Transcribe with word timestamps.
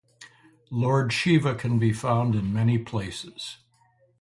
Lord 0.71 1.13
Shiva 1.13 1.53
can 1.53 1.77
be 1.77 1.93
found 1.93 2.33
in 2.33 2.51
many 2.51 2.79
places. 2.79 3.57